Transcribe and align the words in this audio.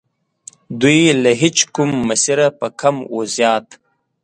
دوی 0.79 0.99
له 1.23 1.31
هیچ 1.41 1.57
کوم 1.75 1.89
مسیره 2.09 2.47
په 2.59 2.67
کم 2.81 2.95
و 3.13 3.17
زیات. 3.35 3.67